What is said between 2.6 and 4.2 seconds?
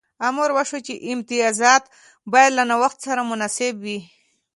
نوښت سره متناسب وي.